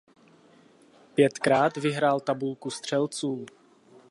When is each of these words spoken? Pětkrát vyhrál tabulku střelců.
Pětkrát 1.13 1.77
vyhrál 1.77 2.19
tabulku 2.19 2.69
střelců. 2.69 3.45